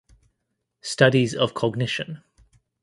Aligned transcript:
Studies 0.81 1.35
of 1.35 1.53
cognition. 1.53 2.23